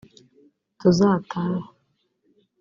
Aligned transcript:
tuzatahe 0.79 1.59